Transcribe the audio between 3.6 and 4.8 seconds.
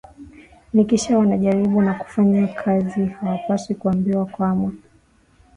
kuambiwa kamwe